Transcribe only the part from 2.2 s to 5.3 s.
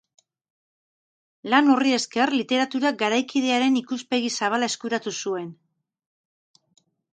literatura garaikidearen ikuspegi zabala eskuratu